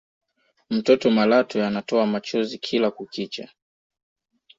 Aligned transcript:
mtoto 0.69 1.11
malatwe 1.11 1.65
anatoa 1.67 2.05
machozi 2.07 2.57
kila 2.57 2.91
kukicha 2.91 3.49